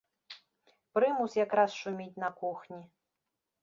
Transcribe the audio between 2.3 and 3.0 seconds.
кухні.